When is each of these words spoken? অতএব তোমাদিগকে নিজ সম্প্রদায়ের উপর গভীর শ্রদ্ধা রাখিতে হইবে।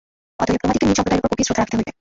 অতএব 0.41 0.59
তোমাদিগকে 0.63 0.87
নিজ 0.87 0.97
সম্প্রদায়ের 0.97 1.21
উপর 1.21 1.31
গভীর 1.33 1.47
শ্রদ্ধা 1.47 1.61
রাখিতে 1.61 1.77
হইবে। 1.77 1.89